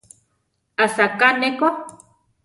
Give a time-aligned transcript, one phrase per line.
[0.85, 1.67] Asaká ne ko.